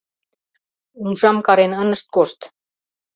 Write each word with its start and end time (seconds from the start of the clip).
Умшам 1.01 1.37
карен 1.45 1.71
ынышт 1.83 2.07
кошт! 2.15 2.39